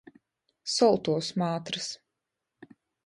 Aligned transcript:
Soltuos 0.75 1.29
mātrys. 1.43 1.91